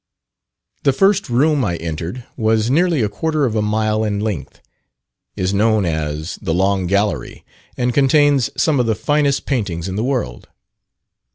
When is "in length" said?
4.03-4.59